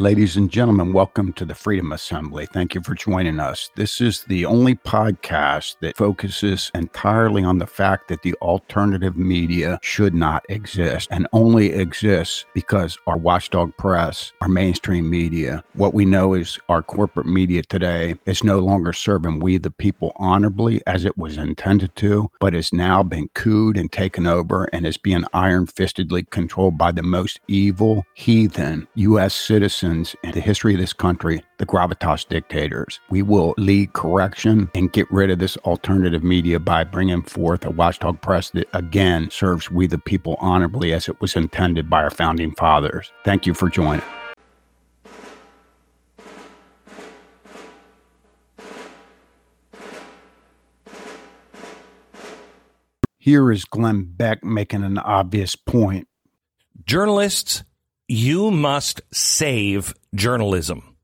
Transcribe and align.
Ladies 0.00 0.38
and 0.38 0.50
gentlemen, 0.50 0.94
welcome 0.94 1.30
to 1.34 1.44
the 1.44 1.54
Freedom 1.54 1.92
Assembly. 1.92 2.46
Thank 2.46 2.74
you 2.74 2.80
for 2.80 2.94
joining 2.94 3.38
us. 3.38 3.70
This 3.76 4.00
is 4.00 4.24
the 4.24 4.46
only 4.46 4.74
podcast 4.74 5.76
that 5.82 5.98
focuses 5.98 6.70
entirely 6.74 7.44
on 7.44 7.58
the 7.58 7.66
fact 7.66 8.08
that 8.08 8.22
the 8.22 8.32
alternative 8.36 9.18
media 9.18 9.78
should 9.82 10.14
not 10.14 10.42
exist 10.48 11.06
and 11.10 11.28
only 11.34 11.74
exists 11.74 12.46
because 12.54 12.96
our 13.06 13.18
watchdog 13.18 13.76
press, 13.76 14.32
our 14.40 14.48
mainstream 14.48 15.10
media, 15.10 15.62
what 15.74 15.92
we 15.92 16.06
know 16.06 16.32
is 16.32 16.58
our 16.70 16.82
corporate 16.82 17.26
media 17.26 17.62
today 17.62 18.14
is 18.24 18.42
no 18.42 18.60
longer 18.60 18.94
serving 18.94 19.38
we 19.38 19.58
the 19.58 19.70
people 19.70 20.12
honorably 20.16 20.80
as 20.86 21.04
it 21.04 21.18
was 21.18 21.36
intended 21.36 21.94
to, 21.96 22.30
but 22.40 22.54
has 22.54 22.72
now 22.72 23.02
been 23.02 23.28
cooed 23.34 23.76
and 23.76 23.92
taken 23.92 24.26
over 24.26 24.64
and 24.72 24.86
is 24.86 24.96
being 24.96 25.26
iron 25.34 25.66
fistedly 25.66 26.22
controlled 26.30 26.78
by 26.78 26.90
the 26.90 27.02
most 27.02 27.38
evil, 27.48 28.06
heathen 28.14 28.88
U.S. 28.94 29.34
citizens 29.34 29.89
in 29.90 30.30
the 30.30 30.40
history 30.40 30.74
of 30.74 30.80
this 30.80 30.92
country, 30.92 31.42
the 31.58 31.66
gravitas 31.66 32.26
dictators. 32.26 33.00
We 33.10 33.22
will 33.22 33.54
lead 33.58 33.92
correction 33.92 34.70
and 34.74 34.92
get 34.92 35.10
rid 35.10 35.30
of 35.30 35.38
this 35.38 35.56
alternative 35.58 36.22
media 36.22 36.58
by 36.58 36.84
bringing 36.84 37.22
forth 37.22 37.64
a 37.66 37.70
watchdog 37.70 38.20
press 38.20 38.50
that 38.50 38.68
again 38.72 39.30
serves 39.30 39.70
we 39.70 39.86
the 39.86 39.98
people 39.98 40.36
honorably 40.40 40.92
as 40.92 41.08
it 41.08 41.20
was 41.20 41.36
intended 41.36 41.90
by 41.90 42.02
our 42.02 42.10
founding 42.10 42.52
fathers. 42.52 43.12
Thank 43.24 43.46
you 43.46 43.54
for 43.54 43.68
joining. 43.68 44.02
Here 53.18 53.52
is 53.52 53.66
Glenn 53.66 54.04
Beck 54.04 54.42
making 54.42 54.82
an 54.82 54.96
obvious 54.96 55.54
point. 55.54 56.08
Journalists 56.86 57.64
you 58.10 58.50
must 58.50 59.00
save 59.12 59.94
journalism. 60.16 60.96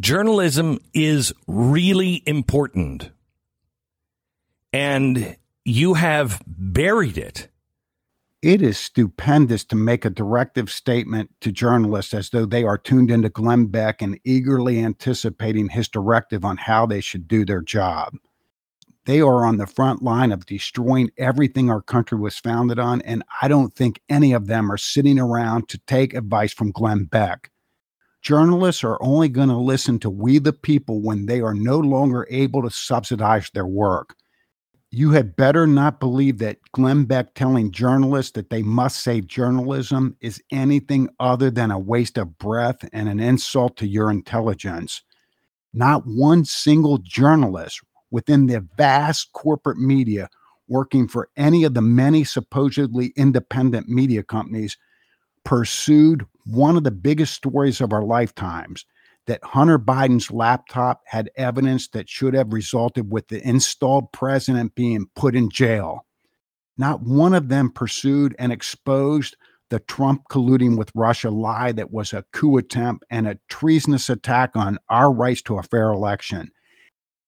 Journalism 0.00 0.80
is 0.92 1.32
really 1.46 2.24
important. 2.26 3.12
And 4.72 5.36
you 5.64 5.94
have 5.94 6.42
buried 6.44 7.16
it. 7.16 7.48
It 8.42 8.62
is 8.62 8.76
stupendous 8.78 9.64
to 9.66 9.76
make 9.76 10.04
a 10.04 10.10
directive 10.10 10.72
statement 10.72 11.30
to 11.40 11.52
journalists 11.52 12.12
as 12.14 12.30
though 12.30 12.46
they 12.46 12.64
are 12.64 12.76
tuned 12.76 13.12
into 13.12 13.28
Glenn 13.28 13.66
Beck 13.66 14.02
and 14.02 14.18
eagerly 14.24 14.80
anticipating 14.80 15.68
his 15.68 15.88
directive 15.88 16.44
on 16.44 16.56
how 16.56 16.86
they 16.86 17.00
should 17.00 17.28
do 17.28 17.44
their 17.44 17.62
job. 17.62 18.14
They 19.06 19.20
are 19.20 19.46
on 19.46 19.56
the 19.56 19.68
front 19.68 20.02
line 20.02 20.32
of 20.32 20.46
destroying 20.46 21.12
everything 21.16 21.70
our 21.70 21.80
country 21.80 22.18
was 22.18 22.38
founded 22.38 22.80
on. 22.80 23.00
And 23.02 23.22
I 23.40 23.46
don't 23.46 23.74
think 23.74 24.00
any 24.08 24.32
of 24.32 24.48
them 24.48 24.70
are 24.70 24.76
sitting 24.76 25.18
around 25.18 25.68
to 25.68 25.78
take 25.86 26.12
advice 26.12 26.52
from 26.52 26.72
Glenn 26.72 27.04
Beck. 27.04 27.50
Journalists 28.20 28.82
are 28.82 28.98
only 29.00 29.28
going 29.28 29.48
to 29.48 29.56
listen 29.56 30.00
to 30.00 30.10
we 30.10 30.40
the 30.40 30.52
people 30.52 31.00
when 31.00 31.26
they 31.26 31.40
are 31.40 31.54
no 31.54 31.78
longer 31.78 32.26
able 32.28 32.62
to 32.62 32.70
subsidize 32.70 33.48
their 33.54 33.66
work. 33.66 34.16
You 34.90 35.12
had 35.12 35.36
better 35.36 35.68
not 35.68 36.00
believe 36.00 36.38
that 36.38 36.58
Glenn 36.72 37.04
Beck 37.04 37.34
telling 37.34 37.70
journalists 37.70 38.32
that 38.32 38.50
they 38.50 38.62
must 38.62 39.04
save 39.04 39.28
journalism 39.28 40.16
is 40.20 40.42
anything 40.50 41.10
other 41.20 41.50
than 41.52 41.70
a 41.70 41.78
waste 41.78 42.18
of 42.18 42.38
breath 42.38 42.78
and 42.92 43.08
an 43.08 43.20
insult 43.20 43.76
to 43.76 43.86
your 43.86 44.10
intelligence. 44.10 45.02
Not 45.72 46.02
one 46.06 46.44
single 46.44 46.98
journalist 46.98 47.80
within 48.10 48.46
the 48.46 48.66
vast 48.76 49.32
corporate 49.32 49.78
media 49.78 50.28
working 50.68 51.06
for 51.06 51.28
any 51.36 51.64
of 51.64 51.74
the 51.74 51.82
many 51.82 52.24
supposedly 52.24 53.12
independent 53.16 53.88
media 53.88 54.22
companies 54.22 54.76
pursued 55.44 56.26
one 56.44 56.76
of 56.76 56.84
the 56.84 56.90
biggest 56.90 57.34
stories 57.34 57.80
of 57.80 57.92
our 57.92 58.02
lifetimes 58.02 58.84
that 59.26 59.42
Hunter 59.44 59.78
Biden's 59.78 60.30
laptop 60.30 61.02
had 61.06 61.30
evidence 61.36 61.88
that 61.88 62.08
should 62.08 62.34
have 62.34 62.52
resulted 62.52 63.12
with 63.12 63.28
the 63.28 63.46
installed 63.46 64.12
president 64.12 64.74
being 64.74 65.06
put 65.14 65.34
in 65.34 65.50
jail. 65.50 66.06
Not 66.78 67.02
one 67.02 67.34
of 67.34 67.48
them 67.48 67.70
pursued 67.70 68.34
and 68.38 68.52
exposed 68.52 69.36
the 69.68 69.80
Trump 69.80 70.22
colluding 70.30 70.76
with 70.76 70.92
Russia 70.94 71.30
lie 71.30 71.72
that 71.72 71.90
was 71.90 72.12
a 72.12 72.24
coup 72.32 72.56
attempt 72.56 73.04
and 73.10 73.26
a 73.26 73.38
treasonous 73.48 74.08
attack 74.08 74.50
on 74.54 74.78
our 74.88 75.12
rights 75.12 75.42
to 75.42 75.58
a 75.58 75.62
fair 75.62 75.90
election. 75.90 76.50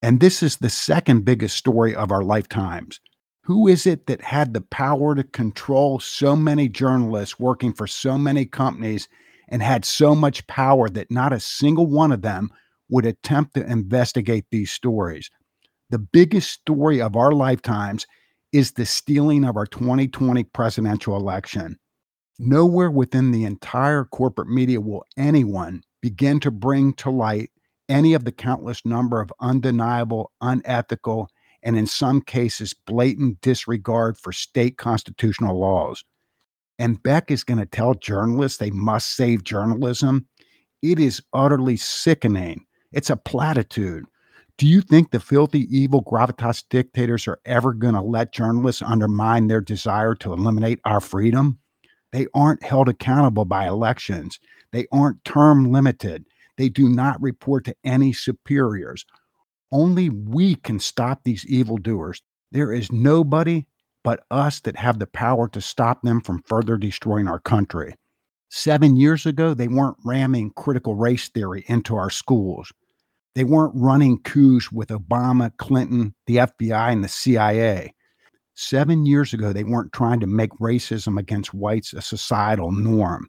And 0.02 0.20
this 0.20 0.42
is 0.42 0.56
the 0.56 0.70
second 0.70 1.24
biggest 1.24 1.56
story 1.56 1.94
of 1.94 2.12
our 2.12 2.22
lifetimes. 2.22 3.00
Who 3.42 3.66
is 3.66 3.86
it 3.86 4.06
that 4.06 4.20
had 4.20 4.52
the 4.52 4.60
power 4.60 5.14
to 5.14 5.24
control 5.24 5.98
so 6.00 6.36
many 6.36 6.68
journalists 6.68 7.40
working 7.40 7.72
for 7.72 7.86
so 7.86 8.18
many 8.18 8.44
companies 8.44 9.08
and 9.48 9.62
had 9.62 9.84
so 9.84 10.14
much 10.14 10.46
power 10.46 10.88
that 10.90 11.10
not 11.10 11.32
a 11.32 11.40
single 11.40 11.86
one 11.86 12.12
of 12.12 12.22
them 12.22 12.50
would 12.90 13.06
attempt 13.06 13.54
to 13.54 13.66
investigate 13.66 14.44
these 14.50 14.70
stories? 14.70 15.30
The 15.90 15.98
biggest 15.98 16.50
story 16.50 17.00
of 17.00 17.16
our 17.16 17.32
lifetimes 17.32 18.06
is 18.52 18.72
the 18.72 18.86
stealing 18.86 19.44
of 19.44 19.56
our 19.56 19.66
2020 19.66 20.44
presidential 20.44 21.16
election. 21.16 21.78
Nowhere 22.38 22.90
within 22.90 23.32
the 23.32 23.44
entire 23.44 24.04
corporate 24.04 24.48
media 24.48 24.80
will 24.80 25.06
anyone 25.16 25.82
begin 26.02 26.38
to 26.40 26.50
bring 26.50 26.92
to 26.94 27.10
light 27.10 27.50
any 27.88 28.14
of 28.14 28.24
the 28.24 28.32
countless 28.32 28.84
number 28.84 29.20
of 29.20 29.32
undeniable, 29.40 30.32
unethical, 30.40 31.30
and 31.62 31.76
in 31.76 31.86
some 31.86 32.20
cases, 32.20 32.74
blatant 32.86 33.40
disregard 33.40 34.16
for 34.18 34.32
state 34.32 34.78
constitutional 34.78 35.58
laws. 35.58 36.04
And 36.78 37.02
Beck 37.02 37.30
is 37.30 37.44
going 37.44 37.58
to 37.58 37.66
tell 37.66 37.94
journalists 37.94 38.58
they 38.58 38.70
must 38.70 39.16
save 39.16 39.42
journalism. 39.42 40.26
It 40.82 41.00
is 41.00 41.22
utterly 41.32 41.76
sickening. 41.76 42.64
It's 42.92 43.10
a 43.10 43.16
platitude. 43.16 44.04
Do 44.58 44.66
you 44.66 44.80
think 44.80 45.10
the 45.10 45.20
filthy, 45.20 45.66
evil 45.76 46.02
gravitas 46.02 46.64
dictators 46.68 47.28
are 47.28 47.40
ever 47.44 47.72
going 47.72 47.94
to 47.94 48.00
let 48.00 48.32
journalists 48.32 48.82
undermine 48.82 49.46
their 49.46 49.60
desire 49.60 50.14
to 50.16 50.32
eliminate 50.32 50.80
our 50.84 51.00
freedom? 51.00 51.58
They 52.12 52.26
aren't 52.34 52.62
held 52.62 52.88
accountable 52.88 53.44
by 53.44 53.66
elections. 53.68 54.40
They 54.72 54.86
aren't 54.90 55.24
term 55.24 55.70
limited. 55.70 56.24
They 56.58 56.68
do 56.68 56.88
not 56.88 57.22
report 57.22 57.64
to 57.64 57.76
any 57.84 58.12
superiors. 58.12 59.06
Only 59.70 60.10
we 60.10 60.56
can 60.56 60.80
stop 60.80 61.22
these 61.22 61.46
evildoers. 61.46 62.20
There 62.50 62.72
is 62.72 62.90
nobody 62.90 63.66
but 64.02 64.24
us 64.30 64.60
that 64.60 64.76
have 64.76 64.98
the 64.98 65.06
power 65.06 65.48
to 65.48 65.60
stop 65.60 66.02
them 66.02 66.20
from 66.20 66.42
further 66.46 66.76
destroying 66.76 67.28
our 67.28 67.38
country. 67.38 67.94
Seven 68.50 68.96
years 68.96 69.24
ago, 69.24 69.54
they 69.54 69.68
weren't 69.68 69.98
ramming 70.04 70.50
critical 70.56 70.94
race 70.94 71.28
theory 71.28 71.64
into 71.68 71.94
our 71.94 72.10
schools. 72.10 72.72
They 73.34 73.44
weren't 73.44 73.74
running 73.76 74.18
coups 74.22 74.72
with 74.72 74.88
Obama, 74.88 75.56
Clinton, 75.58 76.14
the 76.26 76.36
FBI, 76.36 76.92
and 76.92 77.04
the 77.04 77.08
CIA. 77.08 77.94
Seven 78.54 79.06
years 79.06 79.32
ago, 79.32 79.52
they 79.52 79.64
weren't 79.64 79.92
trying 79.92 80.18
to 80.20 80.26
make 80.26 80.50
racism 80.54 81.20
against 81.20 81.54
whites 81.54 81.92
a 81.92 82.02
societal 82.02 82.72
norm. 82.72 83.28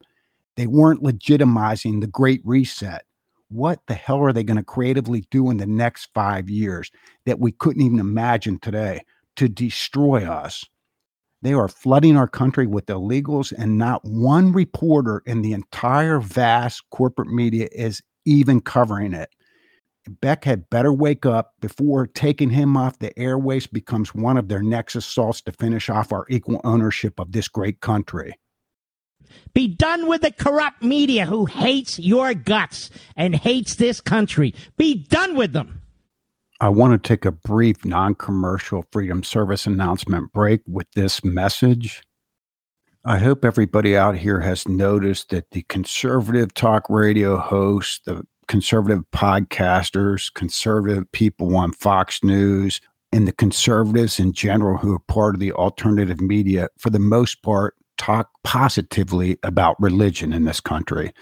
They 0.55 0.65
weren't 0.65 1.03
legitimizing 1.03 2.01
the 2.01 2.07
Great 2.07 2.41
Reset 2.43 3.03
what 3.49 3.79
the 3.87 3.93
hell 3.93 4.19
are 4.19 4.33
they 4.33 4.43
going 4.43 4.57
to 4.57 4.63
creatively 4.63 5.25
do 5.31 5.49
in 5.49 5.57
the 5.57 5.67
next 5.67 6.09
five 6.13 6.49
years 6.49 6.91
that 7.25 7.39
we 7.39 7.51
couldn't 7.51 7.81
even 7.81 7.99
imagine 7.99 8.59
today 8.59 9.01
to 9.35 9.49
destroy 9.49 10.23
us? 10.23 10.63
They 11.41 11.53
are 11.53 11.67
flooding 11.67 12.17
our 12.17 12.27
country 12.27 12.67
with 12.67 12.87
illegals, 12.87 13.53
and 13.57 13.77
not 13.77 14.03
one 14.03 14.51
reporter 14.51 15.23
in 15.25 15.41
the 15.41 15.53
entire 15.53 16.19
vast 16.19 16.83
corporate 16.91 17.29
media 17.29 17.69
is 17.71 18.01
even 18.25 18.59
covering 18.59 19.13
it. 19.13 19.29
Beck 20.21 20.43
had 20.43 20.69
better 20.69 20.91
wake 20.91 21.25
up 21.25 21.53
before 21.61 22.07
taking 22.07 22.49
him 22.49 22.75
off 22.75 22.99
the 22.99 23.17
airways 23.17 23.67
becomes 23.67 24.13
one 24.13 24.37
of 24.37 24.47
their 24.47 24.63
next 24.63 24.95
assaults 24.95 25.41
to 25.43 25.51
finish 25.51 25.89
off 25.89 26.11
our 26.11 26.25
equal 26.29 26.59
ownership 26.63 27.19
of 27.19 27.31
this 27.31 27.47
great 27.47 27.79
country. 27.79 28.33
Be 29.53 29.67
done 29.67 30.07
with 30.07 30.21
the 30.21 30.31
corrupt 30.31 30.83
media 30.83 31.25
who 31.25 31.45
hates 31.45 31.99
your 31.99 32.33
guts 32.33 32.89
and 33.15 33.35
hates 33.35 33.75
this 33.75 34.01
country. 34.01 34.53
Be 34.77 34.95
done 34.95 35.35
with 35.35 35.53
them. 35.53 35.81
I 36.61 36.69
want 36.69 36.91
to 37.01 37.07
take 37.07 37.23
a 37.23 37.31
brief 37.31 37.85
non 37.85 38.15
commercial 38.15 38.85
Freedom 38.91 39.23
Service 39.23 39.65
announcement 39.65 40.33
break 40.33 40.61
with 40.67 40.87
this 40.93 41.23
message. 41.23 42.01
I 43.05 43.17
hope 43.17 43.45
everybody 43.45 43.95
out 43.95 44.17
here 44.17 44.41
has 44.41 44.67
noticed 44.67 45.29
that 45.29 45.51
the 45.51 45.63
conservative 45.69 46.53
talk 46.53 46.89
radio 46.89 47.37
hosts, 47.37 48.01
the 48.05 48.25
conservative 48.49 49.05
podcasters, 49.13 50.33
conservative 50.33 51.09
people 51.13 51.55
on 51.55 51.71
Fox 51.71 52.21
News, 52.23 52.81
and 53.13 53.25
the 53.25 53.31
conservatives 53.31 54.19
in 54.19 54.33
general 54.33 54.77
who 54.77 54.93
are 54.93 54.99
part 54.99 55.35
of 55.35 55.39
the 55.39 55.53
alternative 55.53 56.19
media, 56.19 56.67
for 56.77 56.89
the 56.89 56.99
most 56.99 57.41
part, 57.41 57.75
talk 57.99 58.29
positively 58.43 59.37
about 59.43 59.79
religion 59.79 60.33
in 60.33 60.45
this 60.45 60.59
country. 60.59 61.13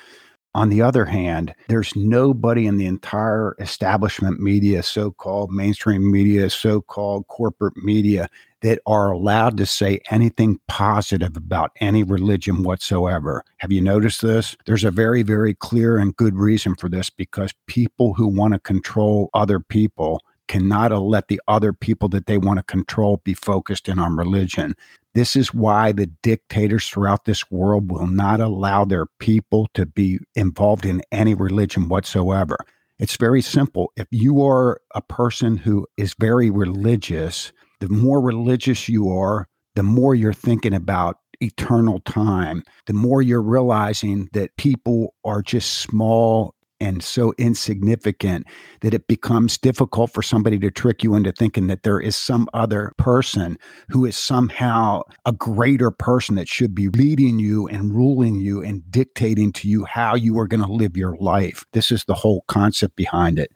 On 0.55 0.69
the 0.69 0.81
other 0.81 1.05
hand, 1.05 1.53
there's 1.67 1.95
nobody 1.95 2.65
in 2.65 2.77
the 2.77 2.85
entire 2.85 3.55
establishment 3.59 4.39
media, 4.39 4.81
so 4.81 5.11
called 5.11 5.51
mainstream 5.51 6.09
media, 6.09 6.49
so 6.49 6.81
called 6.81 7.27
corporate 7.27 7.77
media, 7.77 8.29
that 8.61 8.79
are 8.87 9.11
allowed 9.11 9.57
to 9.57 9.65
say 9.65 9.99
anything 10.09 10.59
positive 10.67 11.37
about 11.37 11.71
any 11.79 12.01
religion 12.03 12.63
whatsoever. 12.63 13.43
Have 13.57 13.71
you 13.71 13.81
noticed 13.81 14.21
this? 14.21 14.55
There's 14.65 14.83
a 14.83 14.89
very, 14.89 15.21
very 15.21 15.53
clear 15.53 15.97
and 15.97 16.15
good 16.15 16.35
reason 16.35 16.75
for 16.75 16.89
this 16.89 17.09
because 17.09 17.53
people 17.67 18.15
who 18.15 18.27
want 18.27 18.53
to 18.53 18.59
control 18.59 19.29
other 19.35 19.59
people 19.59 20.21
cannot 20.47 20.91
let 20.91 21.27
the 21.27 21.41
other 21.47 21.73
people 21.73 22.09
that 22.09 22.25
they 22.25 22.37
want 22.37 22.57
to 22.57 22.63
control 22.63 23.21
be 23.23 23.33
focused 23.33 23.87
in 23.87 23.99
on 23.99 24.15
religion. 24.15 24.75
This 25.17 25.35
is 25.35 25.51
why 25.51 25.93
the 25.93 26.05
dictators 26.05 26.87
throughout 26.87 27.25
this 27.25 27.49
world 27.49 27.91
will 27.91 28.05
not 28.05 28.39
allow 28.39 28.85
their 28.85 29.07
people 29.17 29.67
to 29.73 29.87
be 29.87 30.19
involved 30.35 30.85
in 30.85 31.01
any 31.11 31.33
religion 31.33 31.89
whatsoever. 31.89 32.55
It's 32.99 33.15
very 33.17 33.41
simple. 33.41 33.91
If 33.95 34.05
you 34.11 34.45
are 34.45 34.79
a 34.93 35.01
person 35.01 35.57
who 35.57 35.87
is 35.97 36.13
very 36.19 36.51
religious, 36.51 37.51
the 37.79 37.89
more 37.89 38.21
religious 38.21 38.87
you 38.87 39.09
are, 39.09 39.47
the 39.73 39.81
more 39.81 40.13
you're 40.13 40.33
thinking 40.33 40.75
about 40.75 41.17
eternal 41.41 41.99
time, 42.01 42.61
the 42.85 42.93
more 42.93 43.23
you're 43.23 43.41
realizing 43.41 44.29
that 44.33 44.55
people 44.55 45.15
are 45.25 45.41
just 45.41 45.79
small 45.79 46.53
and 46.79 47.03
so 47.03 47.33
insignificant 47.37 48.45
that 48.81 48.93
it 48.93 49.07
becomes 49.07 49.57
difficult 49.57 50.11
for 50.11 50.21
somebody 50.21 50.59
to 50.59 50.69
trick 50.69 51.03
you 51.03 51.15
into 51.15 51.31
thinking 51.31 51.67
that 51.67 51.83
there 51.83 51.99
is 51.99 52.15
some 52.15 52.47
other 52.53 52.91
person 52.97 53.57
who 53.89 54.05
is 54.05 54.17
somehow 54.17 55.01
a 55.25 55.31
greater 55.31 55.91
person 55.91 56.35
that 56.35 56.47
should 56.47 56.75
be 56.75 56.89
leading 56.89 57.39
you 57.39 57.67
and 57.67 57.95
ruling 57.95 58.35
you 58.35 58.61
and 58.61 58.89
dictating 58.91 59.51
to 59.51 59.67
you 59.67 59.85
how 59.85 60.15
you 60.15 60.37
are 60.39 60.47
going 60.47 60.63
to 60.63 60.71
live 60.71 60.95
your 60.95 61.15
life. 61.17 61.65
This 61.73 61.91
is 61.91 62.05
the 62.05 62.13
whole 62.13 62.43
concept 62.47 62.95
behind 62.95 63.39
it. 63.39 63.51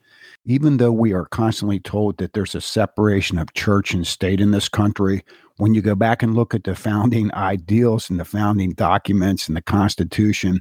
Even 0.46 0.78
though 0.78 0.92
we 0.92 1.14
are 1.14 1.26
constantly 1.26 1.80
told 1.80 2.18
that 2.18 2.34
there's 2.34 2.56
a 2.56 2.62
separation 2.62 3.38
of 3.38 3.54
church 3.54 3.94
and 3.94 4.06
state 4.08 4.42
in 4.42 4.52
this 4.52 4.70
country, 4.70 5.24
when 5.58 5.76
you 5.76 5.82
go 5.82 5.94
back 5.94 6.24
and 6.24 6.34
look 6.34 6.56
at 6.56 6.64
the 6.64 6.74
founding 6.74 7.32
ideals 7.36 8.10
and 8.10 8.20
the 8.20 8.26
founding 8.26 8.72
documents 8.72 9.48
and 9.48 9.56
the 9.56 9.62
Constitution, 9.62 10.60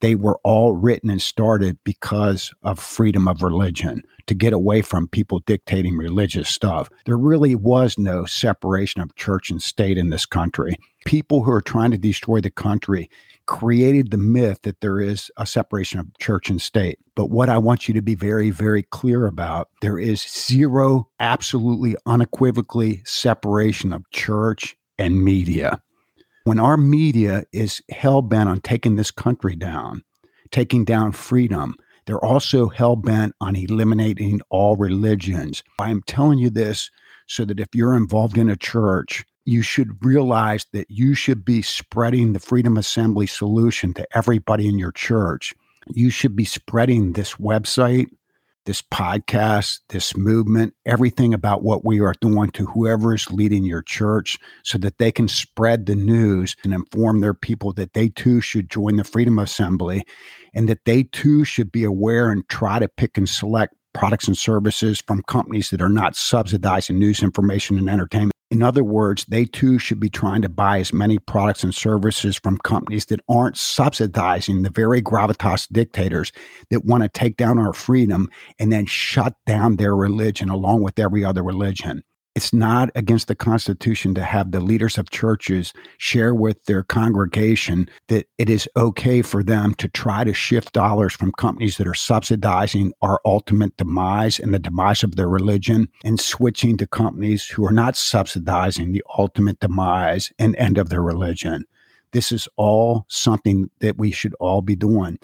they 0.00 0.14
were 0.14 0.38
all 0.44 0.74
written 0.74 1.10
and 1.10 1.22
started 1.22 1.78
because 1.84 2.52
of 2.62 2.78
freedom 2.78 3.26
of 3.28 3.42
religion 3.42 4.02
to 4.26 4.34
get 4.34 4.52
away 4.52 4.82
from 4.82 5.08
people 5.08 5.38
dictating 5.40 5.96
religious 5.96 6.48
stuff. 6.48 6.90
There 7.04 7.16
really 7.16 7.54
was 7.54 7.96
no 7.98 8.24
separation 8.24 9.00
of 9.00 9.14
church 9.14 9.50
and 9.50 9.62
state 9.62 9.98
in 9.98 10.10
this 10.10 10.26
country. 10.26 10.76
People 11.04 11.42
who 11.44 11.52
are 11.52 11.62
trying 11.62 11.92
to 11.92 11.98
destroy 11.98 12.40
the 12.40 12.50
country 12.50 13.08
created 13.46 14.10
the 14.10 14.18
myth 14.18 14.58
that 14.62 14.80
there 14.80 15.00
is 15.00 15.30
a 15.36 15.46
separation 15.46 16.00
of 16.00 16.06
church 16.18 16.50
and 16.50 16.60
state. 16.60 16.98
But 17.14 17.30
what 17.30 17.48
I 17.48 17.58
want 17.58 17.86
you 17.86 17.94
to 17.94 18.02
be 18.02 18.16
very, 18.16 18.50
very 18.50 18.82
clear 18.82 19.26
about 19.26 19.68
there 19.80 19.98
is 19.98 20.22
zero, 20.22 21.08
absolutely 21.20 21.96
unequivocally 22.06 23.02
separation 23.04 23.92
of 23.92 24.10
church 24.10 24.76
and 24.98 25.22
media. 25.22 25.80
When 26.46 26.60
our 26.60 26.76
media 26.76 27.42
is 27.50 27.82
hell 27.90 28.22
bent 28.22 28.48
on 28.48 28.60
taking 28.60 28.94
this 28.94 29.10
country 29.10 29.56
down, 29.56 30.04
taking 30.52 30.84
down 30.84 31.10
freedom, 31.10 31.74
they're 32.06 32.24
also 32.24 32.68
hell 32.68 32.94
bent 32.94 33.34
on 33.40 33.56
eliminating 33.56 34.40
all 34.48 34.76
religions. 34.76 35.64
I'm 35.80 36.02
telling 36.02 36.38
you 36.38 36.50
this 36.50 36.88
so 37.26 37.44
that 37.46 37.58
if 37.58 37.66
you're 37.74 37.96
involved 37.96 38.38
in 38.38 38.48
a 38.48 38.54
church, 38.54 39.24
you 39.44 39.60
should 39.60 40.04
realize 40.04 40.66
that 40.72 40.88
you 40.88 41.14
should 41.14 41.44
be 41.44 41.62
spreading 41.62 42.32
the 42.32 42.38
Freedom 42.38 42.76
Assembly 42.76 43.26
solution 43.26 43.92
to 43.94 44.06
everybody 44.16 44.68
in 44.68 44.78
your 44.78 44.92
church. 44.92 45.52
You 45.88 46.10
should 46.10 46.36
be 46.36 46.44
spreading 46.44 47.14
this 47.14 47.34
website, 47.34 48.06
this 48.66 48.82
podcast, 48.82 49.80
this 49.88 50.16
movement, 50.16 50.74
everything 50.84 51.32
about 51.32 51.62
what 51.62 51.84
we 51.84 52.00
are 52.00 52.14
doing 52.20 52.50
to 52.50 52.66
whoever 52.66 53.14
is 53.14 53.30
leading 53.30 53.64
your 53.64 53.82
church 53.82 54.36
so 54.64 54.76
that 54.78 54.98
they 54.98 55.10
can 55.10 55.28
spread 55.28 55.86
the 55.86 55.94
news 55.94 56.54
and 56.64 56.74
inform 56.74 57.20
their 57.20 57.34
people 57.34 57.72
that 57.72 57.94
they 57.94 58.08
too 58.10 58.40
should 58.40 58.68
join 58.68 58.96
the 58.96 59.04
Freedom 59.04 59.38
Assembly 59.38 60.04
and 60.54 60.68
that 60.68 60.84
they 60.84 61.04
too 61.04 61.44
should 61.44 61.72
be 61.72 61.84
aware 61.84 62.30
and 62.30 62.46
try 62.48 62.78
to 62.78 62.88
pick 62.88 63.16
and 63.16 63.28
select 63.28 63.74
products 63.94 64.26
and 64.26 64.36
services 64.36 65.02
from 65.06 65.22
companies 65.22 65.70
that 65.70 65.80
are 65.80 65.88
not 65.88 66.14
subsidizing 66.14 66.98
news 66.98 67.22
information 67.22 67.78
and 67.78 67.88
entertainment 67.88 68.35
in 68.50 68.62
other 68.62 68.84
words, 68.84 69.24
they 69.26 69.44
too 69.44 69.78
should 69.78 69.98
be 69.98 70.08
trying 70.08 70.42
to 70.42 70.48
buy 70.48 70.78
as 70.78 70.92
many 70.92 71.18
products 71.18 71.64
and 71.64 71.74
services 71.74 72.36
from 72.36 72.58
companies 72.58 73.06
that 73.06 73.20
aren't 73.28 73.56
subsidizing 73.56 74.62
the 74.62 74.70
very 74.70 75.02
gravitas 75.02 75.66
dictators 75.72 76.30
that 76.70 76.84
want 76.84 77.02
to 77.02 77.08
take 77.08 77.36
down 77.36 77.58
our 77.58 77.72
freedom 77.72 78.30
and 78.58 78.72
then 78.72 78.86
shut 78.86 79.34
down 79.46 79.76
their 79.76 79.96
religion 79.96 80.48
along 80.48 80.82
with 80.82 80.98
every 80.98 81.24
other 81.24 81.42
religion 81.42 82.04
it's 82.36 82.52
not 82.52 82.90
against 82.94 83.28
the 83.28 83.34
Constitution 83.34 84.14
to 84.14 84.22
have 84.22 84.52
the 84.52 84.60
leaders 84.60 84.98
of 84.98 85.08
churches 85.08 85.72
share 85.96 86.34
with 86.34 86.62
their 86.66 86.82
congregation 86.82 87.88
that 88.08 88.28
it 88.36 88.50
is 88.50 88.68
okay 88.76 89.22
for 89.22 89.42
them 89.42 89.74
to 89.76 89.88
try 89.88 90.22
to 90.22 90.34
shift 90.34 90.74
dollars 90.74 91.14
from 91.14 91.32
companies 91.32 91.78
that 91.78 91.88
are 91.88 91.94
subsidizing 91.94 92.92
our 93.00 93.22
ultimate 93.24 93.74
demise 93.78 94.38
and 94.38 94.52
the 94.52 94.58
demise 94.58 95.02
of 95.02 95.16
their 95.16 95.30
religion 95.30 95.88
and 96.04 96.20
switching 96.20 96.76
to 96.76 96.86
companies 96.86 97.46
who 97.46 97.64
are 97.64 97.72
not 97.72 97.96
subsidizing 97.96 98.92
the 98.92 99.02
ultimate 99.16 99.58
demise 99.60 100.30
and 100.38 100.54
end 100.56 100.76
of 100.76 100.90
their 100.90 101.02
religion. 101.02 101.64
This 102.12 102.32
is 102.32 102.46
all 102.56 103.06
something 103.08 103.70
that 103.80 103.96
we 103.96 104.10
should 104.10 104.34
all 104.40 104.60
be 104.60 104.76
doing 104.76 105.18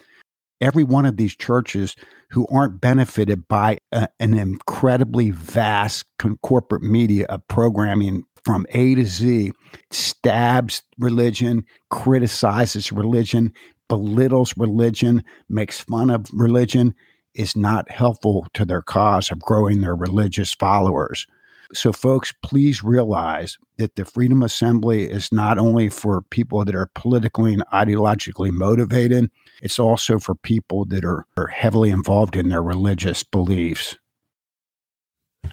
every 0.62 0.85
one 0.85 1.05
of 1.05 1.19
these 1.19 1.37
churches 1.37 1.97
who 2.31 2.47
aren't 2.50 2.81
benefited 2.81 3.47
by 3.49 3.79
a, 3.93 4.09
an 4.20 4.32
incredibly 4.32 5.31
vast 5.31 6.06
con- 6.19 6.38
corporate 6.43 6.82
media 6.82 7.26
of 7.26 7.47
programming 7.49 8.25
from 8.44 8.64
A 8.70 8.94
to 8.94 9.05
Z 9.05 9.53
stabs 9.91 10.82
religion, 10.99 11.64
criticizes 11.91 12.91
religion, 12.91 13.53
belittles 13.88 14.56
religion, 14.56 15.23
makes 15.49 15.81
fun 15.81 16.09
of 16.09 16.26
religion 16.32 16.94
is 17.35 17.56
not 17.56 17.91
helpful 17.91 18.47
to 18.55 18.65
their 18.65 18.82
cause 18.82 19.31
of 19.31 19.41
growing 19.41 19.81
their 19.81 19.94
religious 19.94 20.53
followers. 20.53 21.26
So, 21.75 21.93
folks, 21.93 22.35
please 22.43 22.85
realize 22.85 23.56
that 23.79 23.97
the 23.97 24.05
Freedom 24.05 24.43
Assembly 24.43 25.11
is 25.11 25.32
not 25.32 25.58
only 25.58 25.88
for 25.88 26.20
people 26.20 26.65
that 26.65 26.75
are 26.75 26.91
politically 26.94 27.55
and 27.55 27.65
ideologically 27.73 28.50
motivated, 28.50 29.31
it's 29.62 29.79
also 29.79 30.19
for 30.19 30.35
people 30.35 30.85
that 30.87 31.05
are, 31.05 31.25
are 31.37 31.47
heavily 31.47 31.91
involved 31.91 32.37
in 32.37 32.49
their 32.49 32.62
religious 32.62 33.23
beliefs. 33.23 33.97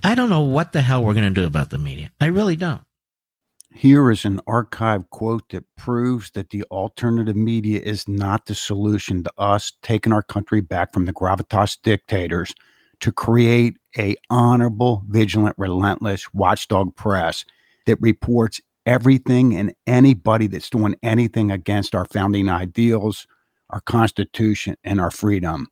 I 0.04 0.16
don't 0.16 0.30
know 0.30 0.42
what 0.42 0.74
the 0.74 0.82
hell 0.82 1.04
we're 1.04 1.14
going 1.14 1.34
to 1.34 1.42
do 1.42 1.48
about 1.48 1.70
the 1.70 1.78
media. 1.78 2.12
I 2.20 2.26
really 2.26 2.56
don't. 2.56 2.82
Here 3.72 4.10
is 4.10 4.26
an 4.26 4.42
archive 4.48 5.10
quote 5.12 5.48
that 5.50 5.64
proves 5.78 6.32
that 6.32 6.50
the 6.50 6.64
alternative 6.72 7.36
media 7.36 7.80
is 7.82 8.08
not 8.08 8.48
the 8.48 8.56
solution 8.56 9.24
to 9.24 9.32
us 9.38 9.74
taking 9.84 10.12
our 10.12 10.24
country 10.24 10.60
back 10.60 10.92
from 10.92 11.06
the 11.06 11.14
gravitas 11.14 11.78
dictators 11.84 12.54
to 13.02 13.12
create 13.12 13.78
a 13.98 14.16
honorable, 14.32 15.04
vigilant, 15.08 15.56
relentless 15.60 16.34
watchdog 16.34 16.96
press 16.96 17.46
that 17.86 18.02
reports 18.02 18.60
everything 18.88 19.56
and 19.56 19.74
anybody 19.86 20.48
that's 20.48 20.70
doing 20.70 20.96
anything 21.04 21.52
against 21.52 21.94
our 21.94 22.06
founding 22.06 22.50
ideals, 22.50 23.28
our 23.70 23.82
Constitution, 23.82 24.76
and 24.84 25.00
our 25.00 25.12
freedom. 25.12 25.68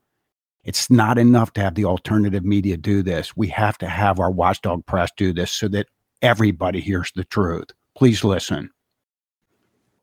It's 0.63 0.89
not 0.89 1.17
enough 1.17 1.53
to 1.53 1.61
have 1.61 1.75
the 1.75 1.85
alternative 1.85 2.43
media 2.43 2.77
do 2.77 3.01
this. 3.01 3.37
We 3.37 3.47
have 3.49 3.77
to 3.77 3.87
have 3.87 4.19
our 4.19 4.31
watchdog 4.31 4.85
press 4.85 5.09
do 5.15 5.31
this 5.31 5.51
so 5.51 5.67
that 5.69 5.87
everybody 6.21 6.81
hears 6.81 7.11
the 7.15 7.23
truth. 7.23 7.69
Please 7.95 8.23
listen. 8.23 8.69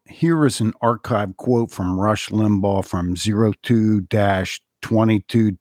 Here 0.07 0.45
is 0.45 0.61
an 0.61 0.73
archive 0.81 1.37
quote 1.37 1.71
from 1.71 1.99
Rush 1.99 2.29
Limbaugh 2.29 2.87
from 2.87 3.15
02 3.17 4.07
22 4.83 5.57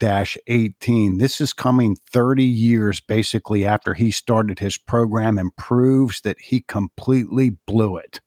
18. 0.48 1.18
This 1.18 1.40
is 1.40 1.54
coming 1.54 1.96
30 2.12 2.44
years 2.44 3.00
basically 3.00 3.66
after 3.66 3.94
he 3.94 4.12
started 4.12 4.60
his 4.60 4.78
program 4.78 5.38
and 5.38 5.56
proves 5.56 6.20
that 6.22 6.38
he 6.42 6.62
completely 6.68 7.52
blew 7.66 7.96
it. 7.96 8.20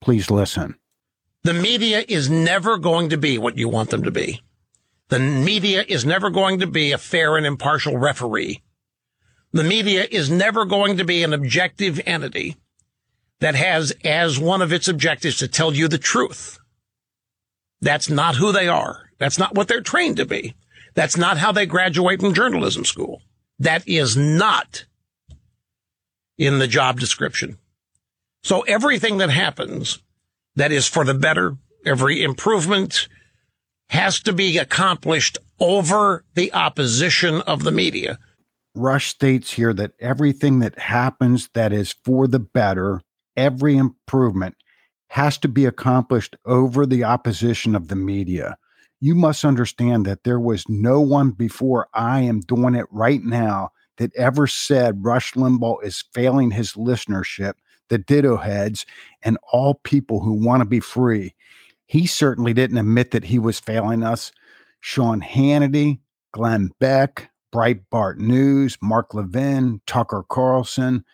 Please 0.00 0.30
listen. 0.30 0.76
The 1.44 1.54
media 1.54 2.04
is 2.06 2.28
never 2.28 2.78
going 2.78 3.10
to 3.10 3.16
be 3.16 3.38
what 3.38 3.56
you 3.56 3.68
want 3.68 3.90
them 3.90 4.02
to 4.02 4.10
be. 4.10 4.40
The 5.08 5.18
media 5.18 5.84
is 5.86 6.04
never 6.04 6.30
going 6.30 6.60
to 6.60 6.66
be 6.66 6.92
a 6.92 6.98
fair 6.98 7.36
and 7.36 7.46
impartial 7.46 7.96
referee. 7.96 8.62
The 9.52 9.64
media 9.64 10.06
is 10.10 10.30
never 10.30 10.66
going 10.66 10.98
to 10.98 11.04
be 11.04 11.22
an 11.22 11.32
objective 11.32 12.00
entity 12.04 12.56
that 13.40 13.54
has 13.54 13.94
as 14.04 14.38
one 14.38 14.60
of 14.60 14.72
its 14.72 14.88
objectives 14.88 15.38
to 15.38 15.48
tell 15.48 15.74
you 15.74 15.88
the 15.88 15.96
truth. 15.96 16.58
That's 17.80 18.10
not 18.10 18.36
who 18.36 18.52
they 18.52 18.68
are. 18.68 19.08
That's 19.18 19.38
not 19.38 19.54
what 19.54 19.68
they're 19.68 19.80
trained 19.80 20.18
to 20.18 20.26
be. 20.26 20.54
That's 20.94 21.16
not 21.16 21.38
how 21.38 21.52
they 21.52 21.64
graduate 21.64 22.20
from 22.20 22.34
journalism 22.34 22.84
school. 22.84 23.22
That 23.58 23.88
is 23.88 24.16
not 24.16 24.84
in 26.36 26.58
the 26.58 26.66
job 26.66 27.00
description. 27.00 27.58
So 28.42 28.62
everything 28.62 29.18
that 29.18 29.30
happens 29.30 30.00
that 30.58 30.72
is 30.72 30.86
for 30.86 31.04
the 31.04 31.14
better, 31.14 31.56
every 31.84 32.22
improvement 32.22 33.08
has 33.90 34.20
to 34.20 34.32
be 34.32 34.58
accomplished 34.58 35.38
over 35.60 36.24
the 36.34 36.52
opposition 36.52 37.40
of 37.42 37.62
the 37.62 37.72
media. 37.72 38.18
Rush 38.74 39.08
states 39.08 39.52
here 39.52 39.72
that 39.74 39.92
everything 39.98 40.60
that 40.60 40.78
happens 40.78 41.48
that 41.54 41.72
is 41.72 41.94
for 42.04 42.28
the 42.28 42.38
better, 42.38 43.00
every 43.36 43.76
improvement, 43.76 44.56
has 45.10 45.38
to 45.38 45.48
be 45.48 45.64
accomplished 45.64 46.36
over 46.44 46.84
the 46.84 47.02
opposition 47.02 47.74
of 47.74 47.88
the 47.88 47.96
media. 47.96 48.56
You 49.00 49.14
must 49.14 49.44
understand 49.44 50.04
that 50.06 50.24
there 50.24 50.40
was 50.40 50.68
no 50.68 51.00
one 51.00 51.30
before 51.30 51.88
I 51.94 52.20
am 52.20 52.40
doing 52.40 52.74
it 52.74 52.86
right 52.90 53.22
now 53.22 53.70
that 53.96 54.14
ever 54.16 54.46
said 54.46 55.04
Rush 55.04 55.32
Limbaugh 55.34 55.82
is 55.82 56.04
failing 56.12 56.50
his 56.50 56.72
listenership, 56.72 57.54
the 57.88 57.98
ditto 57.98 58.36
heads, 58.36 58.86
and 59.22 59.38
all 59.52 59.74
people 59.74 60.20
who 60.20 60.32
want 60.32 60.60
to 60.60 60.68
be 60.68 60.80
free. 60.80 61.34
He 61.86 62.06
certainly 62.06 62.52
didn't 62.52 62.78
admit 62.78 63.10
that 63.12 63.24
he 63.24 63.38
was 63.38 63.60
failing 63.60 64.02
us. 64.02 64.32
Sean 64.80 65.20
Hannity, 65.20 66.00
Glenn 66.32 66.70
Beck, 66.78 67.30
Breitbart 67.52 68.18
News, 68.18 68.76
Mark 68.82 69.14
Levin, 69.14 69.80
Tucker 69.86 70.24
Carlson, 70.28 71.04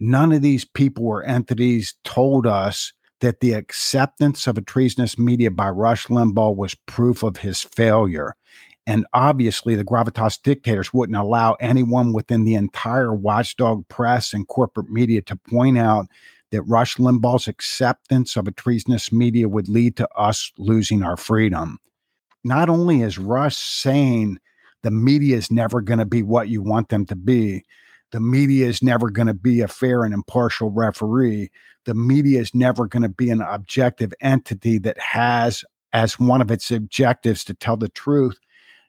none 0.00 0.32
of 0.32 0.42
these 0.42 0.64
people 0.64 1.06
or 1.06 1.22
entities 1.24 1.94
told 2.04 2.46
us 2.46 2.92
that 3.20 3.40
the 3.40 3.52
acceptance 3.52 4.46
of 4.46 4.58
a 4.58 4.62
treasonous 4.62 5.16
media 5.18 5.50
by 5.50 5.68
Rush 5.68 6.06
Limbaugh 6.06 6.56
was 6.56 6.74
proof 6.86 7.22
of 7.22 7.36
his 7.36 7.60
failure. 7.60 8.34
And 8.86 9.06
obviously, 9.12 9.76
the 9.76 9.84
gravitas 9.84 10.42
dictators 10.42 10.92
wouldn't 10.92 11.16
allow 11.16 11.54
anyone 11.54 12.12
within 12.12 12.44
the 12.44 12.54
entire 12.54 13.14
watchdog 13.14 13.86
press 13.88 14.32
and 14.32 14.48
corporate 14.48 14.90
media 14.90 15.22
to 15.22 15.36
point 15.36 15.78
out 15.78 16.08
that 16.50 16.62
Rush 16.62 16.96
Limbaugh's 16.96 17.48
acceptance 17.48 18.36
of 18.36 18.46
a 18.46 18.52
treasonous 18.52 19.12
media 19.12 19.48
would 19.48 19.68
lead 19.68 19.96
to 19.96 20.08
us 20.16 20.52
losing 20.58 21.02
our 21.02 21.16
freedom. 21.16 21.78
Not 22.44 22.68
only 22.68 23.02
is 23.02 23.18
Rush 23.18 23.56
saying 23.56 24.38
the 24.82 24.90
media 24.90 25.36
is 25.36 25.50
never 25.50 25.80
going 25.80 26.00
to 26.00 26.04
be 26.04 26.22
what 26.22 26.48
you 26.48 26.60
want 26.60 26.88
them 26.88 27.06
to 27.06 27.16
be, 27.16 27.64
the 28.10 28.20
media 28.20 28.66
is 28.66 28.82
never 28.82 29.10
going 29.10 29.28
to 29.28 29.34
be 29.34 29.60
a 29.62 29.68
fair 29.68 30.04
and 30.04 30.12
impartial 30.12 30.70
referee. 30.70 31.50
The 31.86 31.94
media 31.94 32.40
is 32.40 32.54
never 32.54 32.86
going 32.86 33.02
to 33.02 33.08
be 33.08 33.30
an 33.30 33.40
objective 33.40 34.12
entity 34.20 34.78
that 34.78 34.98
has 34.98 35.64
as 35.94 36.18
one 36.18 36.42
of 36.42 36.50
its 36.50 36.70
objectives 36.70 37.44
to 37.44 37.54
tell 37.54 37.76
the 37.76 37.88
truth. 37.88 38.38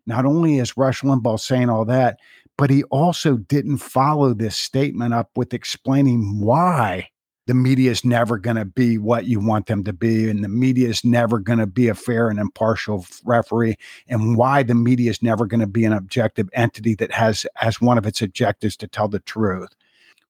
Not 0.05 0.25
only 0.25 0.59
is 0.59 0.77
Rush 0.77 1.01
Limbaugh 1.01 1.39
saying 1.39 1.69
all 1.69 1.85
that, 1.85 2.19
but 2.57 2.69
he 2.69 2.83
also 2.85 3.37
didn't 3.37 3.77
follow 3.77 4.33
this 4.33 4.55
statement 4.55 5.13
up 5.13 5.29
with 5.35 5.53
explaining 5.53 6.39
why 6.39 7.09
the 7.45 7.53
media 7.53 7.91
is 7.91 8.05
never 8.05 8.37
going 8.37 8.55
to 8.55 8.65
be 8.65 8.97
what 8.97 9.25
you 9.25 9.39
want 9.39 9.65
them 9.65 9.83
to 9.83 9.91
be 9.91 10.29
and 10.29 10.43
the 10.43 10.49
media 10.49 10.87
is 10.87 11.03
never 11.03 11.39
going 11.39 11.59
to 11.59 11.67
be 11.67 11.89
a 11.89 11.95
fair 11.95 12.29
and 12.29 12.39
impartial 12.39 13.05
referee 13.25 13.75
and 14.07 14.37
why 14.37 14.63
the 14.63 14.75
media 14.75 15.09
is 15.09 15.21
never 15.21 15.45
going 15.45 15.59
to 15.59 15.67
be 15.67 15.83
an 15.83 15.91
objective 15.91 16.49
entity 16.53 16.95
that 16.95 17.11
has 17.11 17.45
as 17.61 17.81
one 17.81 17.97
of 17.97 18.05
its 18.05 18.21
objectives 18.21 18.77
to 18.77 18.87
tell 18.87 19.09
the 19.09 19.19
truth. 19.19 19.69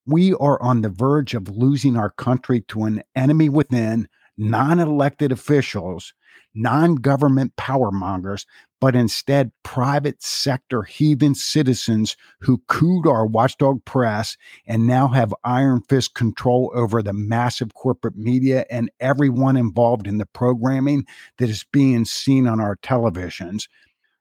We 0.07 0.33
are 0.33 0.61
on 0.61 0.81
the 0.81 0.89
verge 0.89 1.35
of 1.35 1.55
losing 1.55 1.95
our 1.97 2.09
country 2.09 2.61
to 2.69 2.83
an 2.85 3.03
enemy 3.15 3.47
within 3.47 4.07
non-elected 4.37 5.31
officials 5.31 6.13
non-government 6.55 7.55
power 7.55 7.91
mongers 7.91 8.45
but 8.83 8.97
instead 8.97 9.49
private 9.63 10.21
sector 10.21 10.83
heathen 10.83 11.33
citizens 11.33 12.17
who 12.41 12.61
cooed 12.67 13.07
our 13.07 13.25
watchdog 13.25 13.83
press 13.85 14.35
and 14.67 14.85
now 14.85 15.07
have 15.07 15.33
iron 15.45 15.81
fist 15.87 16.13
control 16.15 16.69
over 16.75 17.01
the 17.01 17.13
massive 17.13 17.73
corporate 17.75 18.17
media 18.17 18.65
and 18.69 18.91
everyone 18.99 19.55
involved 19.55 20.05
in 20.05 20.17
the 20.17 20.25
programming 20.25 21.05
that 21.37 21.49
is 21.49 21.65
being 21.71 22.03
seen 22.03 22.45
on 22.45 22.59
our 22.59 22.75
televisions. 22.75 23.69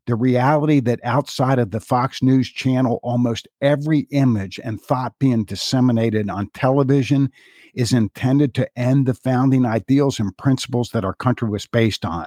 The 0.07 0.17
reality 0.17 0.81
that 0.81 1.01
outside 1.05 1.59
of 1.59 1.71
the 1.71 1.81
Fox 1.81 2.23
News 2.23 2.49
channel, 2.49 2.99
almost 3.03 3.47
every 3.61 4.01
image 4.11 4.59
and 4.63 4.81
thought 4.81 5.15
being 5.21 5.45
disseminated 5.45 6.29
on 6.29 6.51
television 6.55 7.31
is 7.75 7.93
intended 7.93 8.53
to 8.55 8.69
end 8.79 9.07
the 9.07 9.15
founding 9.15 9.65
ideals 9.65 10.19
and 10.19 10.37
principles 10.37 10.91
that 10.91 11.05
our 11.05 11.15
country 11.15 11.49
was 11.49 11.67
based 11.67 12.05
on 12.05 12.27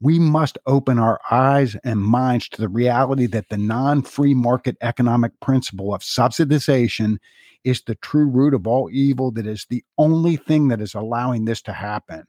we 0.00 0.18
must 0.18 0.58
open 0.66 0.98
our 0.98 1.20
eyes 1.30 1.76
and 1.84 2.00
minds 2.00 2.48
to 2.48 2.60
the 2.60 2.68
reality 2.68 3.26
that 3.26 3.48
the 3.48 3.56
non 3.56 4.02
free 4.02 4.34
market 4.34 4.76
economic 4.80 5.32
principle 5.40 5.92
of 5.94 6.02
subsidization 6.02 7.18
is 7.64 7.82
the 7.82 7.96
true 7.96 8.28
root 8.28 8.54
of 8.54 8.66
all 8.66 8.88
evil, 8.92 9.30
that 9.32 9.46
is 9.46 9.66
the 9.68 9.84
only 9.98 10.36
thing 10.36 10.68
that 10.68 10.80
is 10.80 10.94
allowing 10.94 11.44
this 11.44 11.60
to 11.62 11.72
happen. 11.72 12.24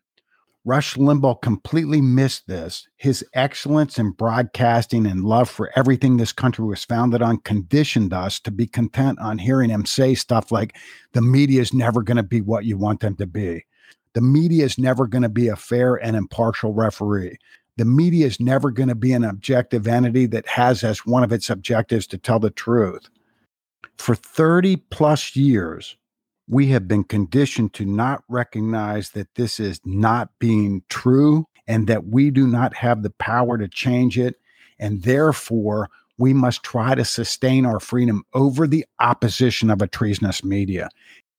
Rush 0.65 0.95
Limbaugh 0.95 1.41
completely 1.41 2.01
missed 2.01 2.47
this. 2.47 2.87
His 2.97 3.25
excellence 3.33 3.97
in 3.97 4.11
broadcasting 4.11 5.05
and 5.05 5.23
love 5.23 5.49
for 5.49 5.71
everything 5.75 6.17
this 6.17 6.33
country 6.33 6.65
was 6.65 6.83
founded 6.83 7.21
on 7.21 7.37
conditioned 7.37 8.13
us 8.13 8.39
to 8.41 8.51
be 8.51 8.67
content 8.67 9.19
on 9.19 9.37
hearing 9.37 9.69
him 9.69 9.85
say 9.85 10.15
stuff 10.15 10.51
like, 10.51 10.75
the 11.13 11.21
media 11.21 11.61
is 11.61 11.73
never 11.73 12.03
going 12.03 12.17
to 12.17 12.23
be 12.23 12.41
what 12.41 12.65
you 12.65 12.77
want 12.77 12.99
them 12.99 13.15
to 13.15 13.25
be. 13.25 13.65
The 14.13 14.21
media 14.21 14.65
is 14.65 14.77
never 14.77 15.07
going 15.07 15.21
to 15.21 15.29
be 15.29 15.47
a 15.47 15.55
fair 15.55 15.95
and 15.95 16.15
impartial 16.15 16.73
referee 16.73 17.37
the 17.79 17.85
media 17.85 18.27
is 18.27 18.41
never 18.41 18.71
going 18.71 18.89
to 18.89 18.95
be 18.95 19.13
an 19.13 19.23
objective 19.23 19.87
entity 19.87 20.25
that 20.25 20.45
has 20.45 20.83
as 20.83 21.05
one 21.05 21.23
of 21.23 21.31
its 21.31 21.49
objectives 21.49 22.05
to 22.07 22.17
tell 22.17 22.37
the 22.37 22.49
truth. 22.49 23.09
For 23.97 24.15
30 24.15 24.75
plus 24.91 25.33
years, 25.33 25.95
we 26.49 26.67
have 26.67 26.87
been 26.87 27.03
conditioned 27.03 27.73
to 27.75 27.85
not 27.85 28.23
recognize 28.27 29.11
that 29.11 29.35
this 29.35 29.59
is 29.59 29.79
not 29.85 30.29
being 30.39 30.81
true 30.89 31.45
and 31.67 31.85
that 31.87 32.07
we 32.07 32.31
do 32.31 32.47
not 32.47 32.75
have 32.75 33.03
the 33.03 33.11
power 33.11 33.57
to 33.57 33.67
change 33.67 34.17
it. 34.17 34.35
And 34.79 35.03
therefore, 35.03 35.89
we 36.17 36.33
must 36.33 36.63
try 36.63 36.95
to 36.95 37.05
sustain 37.05 37.65
our 37.65 37.79
freedom 37.79 38.23
over 38.33 38.65
the 38.65 38.83
opposition 38.99 39.69
of 39.69 39.81
a 39.81 39.87
treasonous 39.87 40.43
media 40.43 40.89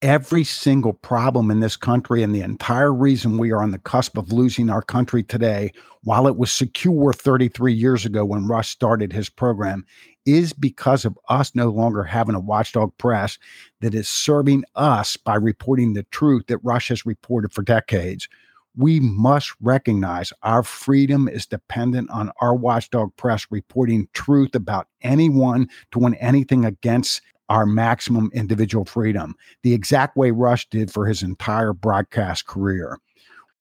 every 0.02 0.44
single 0.44 0.94
problem 0.94 1.50
in 1.50 1.60
this 1.60 1.76
country 1.76 2.22
and 2.22 2.34
the 2.34 2.40
entire 2.40 2.92
reason 2.92 3.36
we 3.36 3.50
are 3.50 3.62
on 3.62 3.70
the 3.70 3.78
cusp 3.78 4.16
of 4.16 4.32
losing 4.32 4.70
our 4.70 4.82
country 4.82 5.22
today, 5.22 5.72
while 6.04 6.26
it 6.26 6.36
was 6.36 6.50
secure 6.50 7.12
33 7.12 7.72
years 7.72 8.06
ago 8.06 8.24
when 8.24 8.46
Rush 8.46 8.70
started 8.70 9.12
his 9.12 9.28
program, 9.28 9.84
is 10.26 10.52
because 10.52 11.04
of 11.04 11.18
us 11.28 11.54
no 11.54 11.68
longer 11.70 12.02
having 12.02 12.34
a 12.34 12.40
watchdog 12.40 12.96
press 12.98 13.38
that 13.80 13.94
is 13.94 14.08
serving 14.08 14.64
us 14.74 15.16
by 15.16 15.34
reporting 15.34 15.94
the 15.94 16.02
truth 16.04 16.46
that 16.48 16.58
Rush 16.62 16.88
has 16.88 17.06
reported 17.06 17.52
for 17.52 17.62
decades. 17.62 18.28
We 18.76 19.00
must 19.00 19.52
recognize 19.60 20.32
our 20.42 20.62
freedom 20.62 21.28
is 21.28 21.46
dependent 21.46 22.10
on 22.10 22.30
our 22.40 22.54
watchdog 22.54 23.14
press 23.16 23.46
reporting 23.50 24.08
truth 24.12 24.54
about 24.54 24.86
anyone 25.02 25.68
doing 25.90 26.14
anything 26.14 26.64
against 26.64 27.20
our 27.48 27.66
maximum 27.66 28.30
individual 28.32 28.84
freedom, 28.84 29.34
the 29.64 29.74
exact 29.74 30.16
way 30.16 30.30
Rush 30.30 30.68
did 30.70 30.92
for 30.92 31.06
his 31.06 31.22
entire 31.22 31.72
broadcast 31.72 32.46
career. 32.46 32.96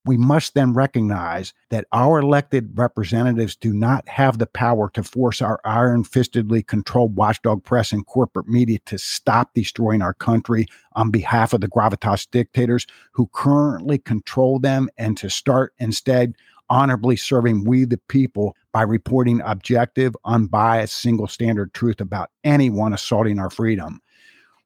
We 0.06 0.18
must 0.18 0.54
then 0.54 0.74
recognize 0.74 1.54
that 1.70 1.86
our 1.92 2.20
elected 2.20 2.72
representatives 2.76 3.56
do 3.56 3.74
not 3.74 4.08
have 4.08 4.38
the 4.38 4.48
power 4.48 4.90
to 4.94 5.04
force 5.04 5.42
our 5.42 5.60
iron 5.66 6.04
fistedly 6.04 6.66
controlled 6.66 7.16
watchdog 7.18 7.64
press 7.64 7.92
and 7.92 8.06
corporate 8.06 8.48
media 8.48 8.80
to 8.86 8.98
stop 8.98 9.54
destroying 9.54 10.02
our 10.02 10.14
country 10.14 10.68
on 10.94 11.12
behalf 11.12 11.54
of 11.54 11.62
the 11.62 11.68
gravitas 11.68 12.28
dictators 12.32 12.88
who 13.12 13.30
currently 13.34 13.98
control 13.98 14.58
them 14.58 14.90
and 14.98 15.18
to 15.18 15.30
start 15.30 15.74
instead 15.80 16.34
honorably 16.70 17.16
serving 17.16 17.64
we 17.66 17.84
the 17.84 17.98
people 18.08 18.56
by 18.72 18.84
reporting 18.84 19.42
objective, 19.42 20.16
unbiased, 20.26 20.96
single 20.96 21.28
standard 21.28 21.74
truth 21.74 22.00
about 22.00 22.30
anyone 22.44 22.94
assaulting 22.94 23.40
our 23.40 23.50
freedom. 23.50 24.00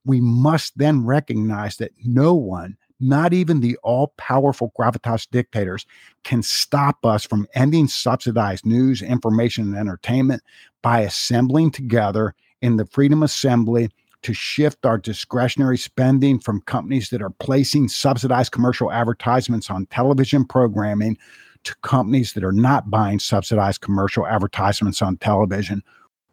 We 0.06 0.20
must 0.20 0.78
then 0.78 1.06
recognize 1.06 1.78
that 1.78 1.92
no 2.04 2.34
one, 2.34 2.78
not 3.00 3.34
even 3.34 3.60
the 3.60 3.78
all 3.84 4.14
powerful 4.18 4.72
gravitas 4.78 5.28
dictators, 5.30 5.86
can 6.24 6.42
stop 6.42 7.06
us 7.06 7.26
from 7.26 7.48
ending 7.56 7.88
subsidized 7.88 8.66
news, 8.66 9.02
information, 9.02 9.66
and 9.66 9.78
entertainment 9.78 10.42
by 10.82 11.02
assembling 11.02 11.72
together 11.72 12.34
in 12.62 12.78
the 12.78 12.86
Freedom 12.86 13.24
Assembly 13.24 13.90
to 14.22 14.34
shift 14.34 14.86
our 14.86 14.98
discretionary 14.98 15.78
spending 15.78 16.40
from 16.40 16.62
companies 16.62 17.10
that 17.10 17.22
are 17.22 17.30
placing 17.30 17.90
subsidized 17.90 18.52
commercial 18.52 18.92
advertisements 18.92 19.70
on 19.70 19.86
television 19.88 20.46
programming 20.46 21.18
to 21.64 21.76
companies 21.82 22.34
that 22.34 22.44
are 22.44 22.54
not 22.54 22.90
buying 22.90 23.20
subsidized 23.20 23.82
commercial 23.82 24.26
advertisements 24.26 25.02
on 25.02 25.18
television 25.18 25.84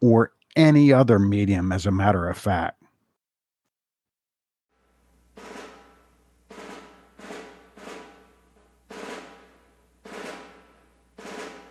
or 0.01 0.31
any 0.55 0.91
other 0.91 1.19
medium, 1.19 1.71
as 1.71 1.85
a 1.85 1.91
matter 1.91 2.27
of 2.27 2.37
fact. 2.37 2.80